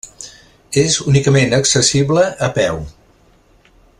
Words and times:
És 0.83 0.95
únicament 1.11 1.53
accessible 1.59 2.25
a 2.49 2.51
peu. 2.59 2.83